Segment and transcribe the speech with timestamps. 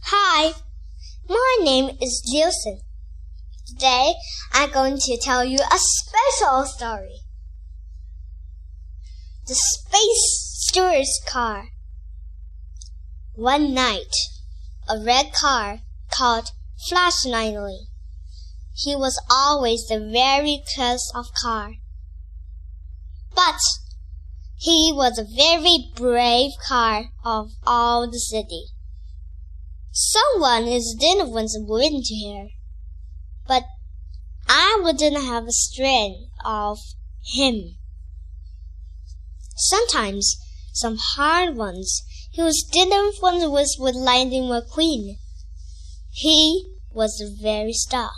[0.00, 0.54] Hi,
[1.28, 2.80] my name is Liusen.
[3.66, 4.14] Today
[4.52, 7.20] I'm going to tell you a special story.
[9.46, 11.68] The Space Steward's Car.
[13.34, 14.14] One night,
[14.88, 16.52] a red car called
[16.88, 17.24] Flash.
[17.24, 21.74] He was always the very close of car.
[23.34, 23.60] But
[24.56, 28.71] he was a very brave car of all the city.
[29.94, 32.48] Someone is didn't want to win to her,
[33.46, 33.64] but
[34.48, 36.78] I wouldn't have a strength of
[37.22, 37.76] him.
[39.54, 40.36] Sometimes
[40.72, 45.18] some hard ones he was didn't want was with Lightning McQueen.
[46.10, 48.12] He was a very star.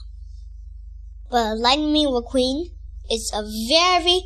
[1.29, 2.70] But Lightning McQueen
[3.10, 4.23] is a very,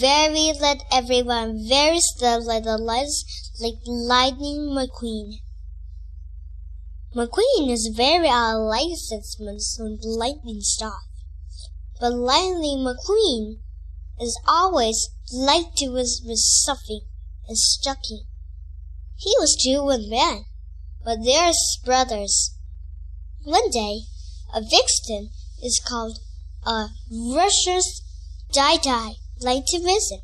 [0.00, 3.24] very let everyone very still like the lights
[3.60, 5.38] like Lightning McQueen.
[7.14, 8.28] McQueen is very
[9.24, 11.08] Simmons on the lightning stuff.
[11.98, 13.60] But Lightning McQueen
[14.20, 15.88] is always like to
[16.22, 17.00] with stuffing
[17.48, 18.26] and stucking.
[19.16, 20.44] He was two with men,
[21.02, 22.54] but they're brothers.
[23.42, 24.02] One day,
[24.54, 25.30] a vixen
[25.62, 26.18] is called
[26.66, 28.02] a Russia's
[28.52, 30.20] Die Die like to visit,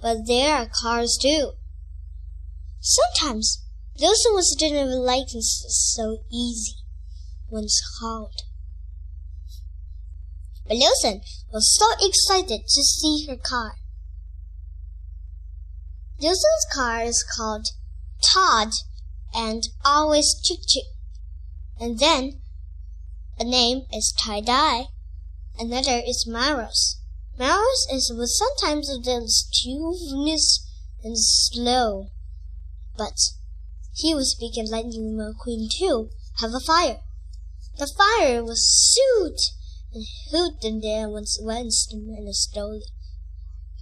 [0.00, 1.52] but there are cars too.
[2.80, 3.62] Sometimes
[3.98, 6.82] those of us didn't like it so easy
[7.60, 8.42] it's hard.
[10.66, 11.20] But Liusen
[11.52, 13.76] was so excited to see her car.
[16.20, 17.68] Liusen's car is called
[18.22, 18.68] Todd
[19.34, 20.84] and always chick chick.
[21.80, 22.40] And then
[23.38, 24.86] a name is tie dye.
[25.58, 27.00] Another is Maros.
[27.38, 30.66] Maros is with sometimes a little stubbornness
[31.02, 32.10] and slow,
[32.96, 33.18] but
[33.94, 36.10] he would was speaking Lightning McQueen too.
[36.40, 37.00] Have a fire.
[37.78, 39.38] The fire was soot
[39.92, 41.38] and hoot and there once
[41.92, 42.82] and slowly.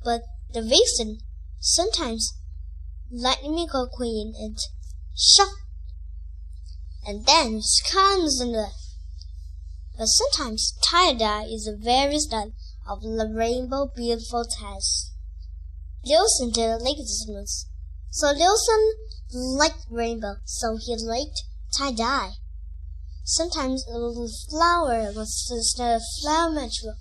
[0.05, 1.21] But the vixen
[1.61, 2.35] sometimes
[3.11, 4.59] Lightning McQueen and
[5.17, 5.49] shut
[7.07, 8.71] and then comes the
[9.97, 12.53] but sometimes tie-dye is a very style
[12.89, 15.13] of the rainbow beautiful test.
[16.07, 17.67] Liusen didn't like this much,
[18.11, 18.93] so Liusen
[19.33, 21.45] liked rainbow, so he liked
[21.77, 22.33] tie-dye.
[23.25, 26.97] Sometimes a little flower was instead of flower material.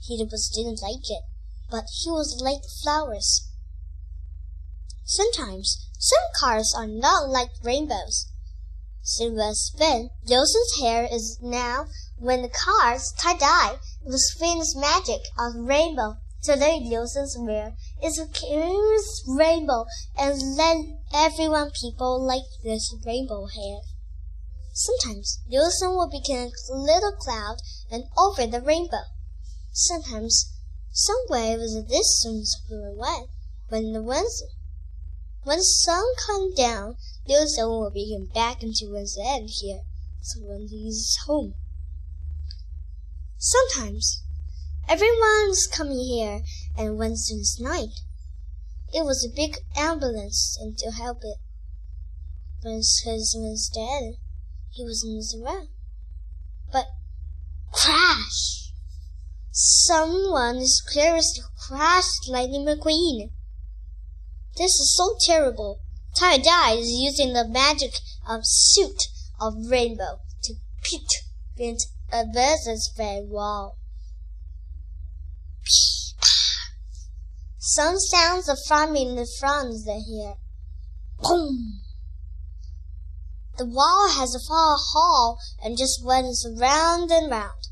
[0.00, 1.22] He just didn't like it,
[1.70, 3.48] but he was like flowers.
[5.04, 8.26] Sometimes some cars are not like rainbows.
[9.02, 10.10] Silver spin.
[10.26, 11.86] Liusen's hair is now
[12.18, 16.16] when the cars tie-dye the spin's magic of rainbow.
[16.42, 19.86] Today Liusen's hair is a curious rainbow
[20.18, 20.76] and let
[21.14, 23.80] everyone people like this rainbow hair.
[24.72, 27.56] Sometimes Liusen will become a little cloud
[27.90, 29.04] and over the rainbow.
[29.72, 30.52] Sometimes
[30.92, 33.28] some waves of distance will away
[33.68, 34.42] when the winds
[35.46, 36.96] when the sun comes down,
[37.28, 39.82] Liusen will begin back into his egg here,
[40.20, 41.54] so when he's home.
[43.38, 44.24] Sometimes
[44.88, 46.42] everyone's coming here,
[46.76, 48.00] and Wednesday's night,
[48.92, 51.38] it was a big ambulance and to help it.
[52.62, 54.14] Cousin was dead.
[54.70, 55.68] He wasn't around.
[56.72, 56.86] But
[57.72, 58.72] crash!
[59.52, 63.30] Someone is curious to crash Lightning McQueen.
[64.56, 65.80] This is so terrible.
[66.14, 67.92] Tie Dye is using the magic
[68.26, 69.08] of suit
[69.40, 71.12] of rainbow to pit
[71.54, 73.78] against a versus fair wall.
[77.76, 80.36] Some sounds of farming the fronds they hear.
[81.18, 81.82] Boom!
[83.58, 87.68] The wall has a far hall and just runs round and round.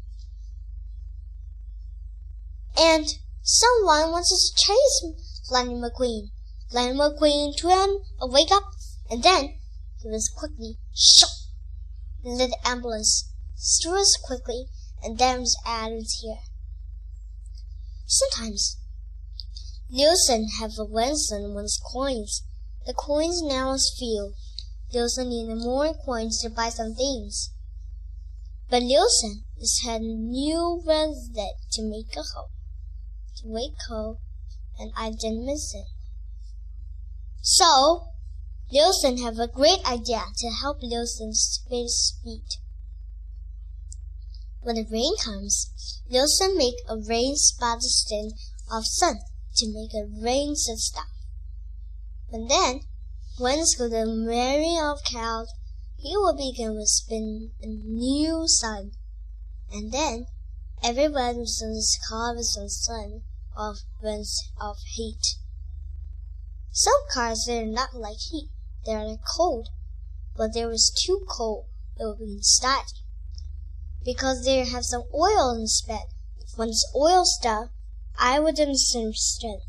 [2.76, 3.06] And
[3.40, 6.32] someone wants to chase Lightning McQueen.
[6.70, 8.74] Lightning McQueen twin wake up,
[9.08, 9.54] and then
[10.02, 11.30] he was quickly shot.
[12.22, 14.66] And the ambulance stirs quickly,
[15.02, 16.40] and there's added here.
[18.04, 18.76] Sometimes
[19.94, 22.42] Liusen have a Winston one's coins.
[22.84, 24.34] The coins now is few.
[24.92, 27.50] Liusen needed more coins to buy some things.
[28.68, 32.50] But Liusen has had new resident to make a hole,
[33.36, 34.18] to wake hole,
[34.80, 35.86] and I didn't miss it.
[37.40, 38.08] So,
[38.72, 42.56] Liusen have a great idea to help Liusen's space speed.
[44.60, 48.32] When the rain comes, Liusen make a rain spot instead
[48.72, 49.20] of sun
[49.56, 51.06] to make a rain to stop.
[52.32, 52.80] And then,
[53.38, 55.46] when it's got a merry of cloud,
[55.96, 58.92] he will begin to spin a new sun.
[59.72, 60.26] And then
[60.82, 61.44] everyone
[62.08, 63.22] covered with the sun
[63.56, 65.36] of winds of heat.
[66.72, 68.50] Some cars they're not like heat,
[68.84, 69.68] they are like cold,
[70.36, 71.66] but there was too cold,
[71.98, 72.92] it would be inside.
[74.04, 76.06] Because they have some oil in the instead.
[76.56, 77.70] Once oil stuff,
[78.18, 79.60] I wouldn't stand.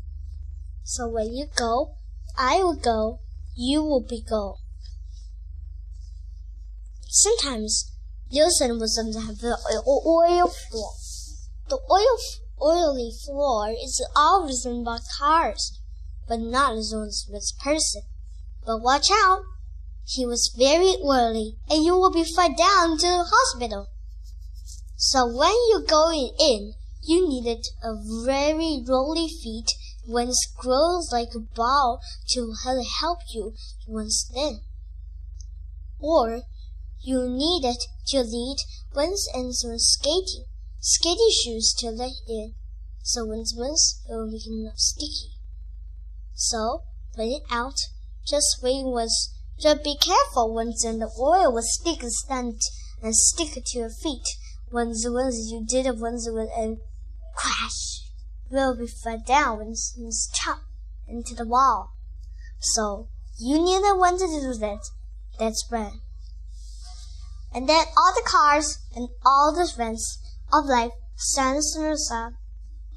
[0.84, 1.96] So when you go,
[2.38, 3.20] I will go,
[3.54, 4.58] you will be go.
[7.08, 7.92] Sometimes
[8.30, 9.56] Wilson was on the
[9.86, 10.92] oil floor.
[11.68, 12.18] The oil
[12.60, 15.80] oily floor is always about cars,
[16.28, 16.94] but not as
[17.28, 18.02] with person.
[18.64, 19.42] But watch out!
[20.04, 23.88] He was very oily, and you will be far down to the hospital.
[24.96, 26.74] So when you're going in,
[27.06, 27.94] you needed a
[28.24, 29.70] very rolly feet
[30.06, 32.00] when grows like a ball
[32.30, 32.52] to
[33.00, 33.54] help you
[33.86, 34.60] once then.
[36.00, 36.42] Or
[37.00, 38.56] you needed to lead
[38.94, 40.46] once and some skating,
[40.80, 42.54] skating shoes to let in,
[43.02, 45.30] so once once it will become sticky.
[46.34, 46.82] So
[47.14, 47.78] put it out,
[48.26, 52.62] just wait was just be careful once and the oil will stick stunt
[53.00, 54.26] and stick to your feet.
[54.72, 56.78] Once once you did it once and
[57.36, 58.02] crash
[58.50, 60.62] will be fell down and chop
[61.06, 61.92] into the wall.
[62.60, 64.80] So you need the one to do that.
[65.38, 66.00] That's when.
[67.54, 70.18] And then all the cars and all the events
[70.52, 72.32] of life stands in the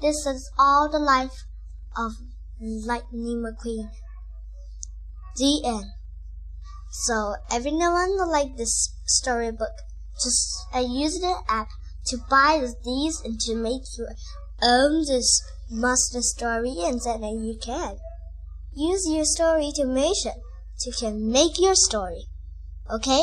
[0.00, 1.44] This is all the life
[1.96, 2.12] of
[2.60, 3.90] Lightning McQueen.
[5.36, 5.86] The end.
[6.90, 9.76] So everyone will like this storybook.
[10.22, 11.68] Just I use the app
[12.10, 14.14] to buy these and to make your
[14.62, 17.96] own this master story and then you can
[18.74, 20.32] use your story to mention
[20.80, 22.24] to can make your story.
[22.90, 23.22] Okay?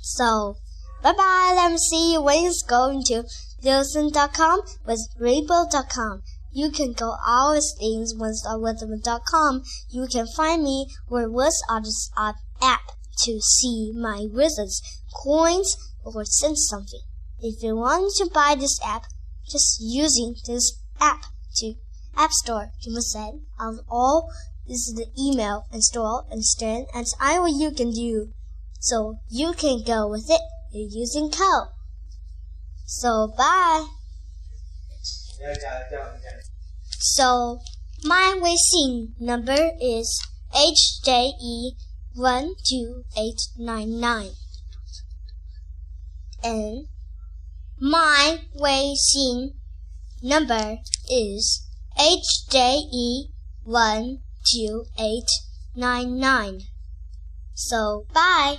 [0.00, 0.56] So
[1.02, 1.52] bye bye.
[1.54, 3.24] Let me see you when it's going to
[3.62, 6.22] Wilson.com with Rainbow.com.
[6.50, 8.14] You can go all things
[9.30, 9.62] com.
[9.90, 12.92] You can find me where was on this app
[13.24, 14.80] to see my wizards,
[15.22, 17.02] coins, or send something.
[17.40, 19.04] If you want to buy this app,
[19.48, 21.22] just using this app
[21.56, 21.74] to
[22.16, 24.30] App Store to send of all
[24.66, 28.32] this is the email install and stand and I what you can do.
[28.80, 30.40] So you can go with it
[30.72, 31.68] You're using code.
[32.84, 33.86] So bye.
[36.98, 37.60] So
[38.04, 40.20] my Weixin number is
[40.52, 41.72] HJE
[42.14, 44.32] one two eight nine nine.
[46.42, 46.88] And
[47.80, 49.54] my Weixin
[50.22, 50.78] number
[51.10, 51.66] is
[51.96, 53.30] HJE
[53.64, 54.18] one
[54.52, 55.28] two eight
[55.76, 56.60] nine nine.
[57.54, 58.58] So bye.